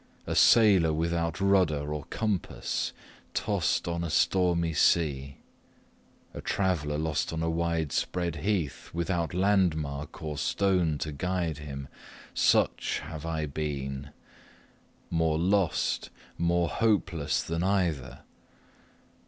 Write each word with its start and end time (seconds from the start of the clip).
A 0.25 0.33
sailor 0.33 0.93
without 0.93 1.39
rudder 1.39 1.93
or 1.93 2.05
compass, 2.05 2.91
tossed 3.35 3.87
on 3.87 4.03
a 4.03 4.09
stormy 4.09 4.73
sea 4.73 5.37
a 6.33 6.41
traveller 6.41 6.97
lost 6.97 7.31
on 7.31 7.43
a 7.43 7.49
wide 7.51 7.91
spread 7.91 8.37
heath, 8.37 8.89
without 8.93 9.35
landmark 9.35 10.23
or 10.23 10.39
star 10.39 10.83
to 10.97 11.53
him 11.53 11.87
such 12.33 13.01
have 13.03 13.27
I 13.27 13.45
been: 13.45 14.09
more 15.11 15.37
lost, 15.37 16.09
more 16.35 16.67
hopeless 16.67 17.43
than 17.43 17.61
either. 17.61 18.21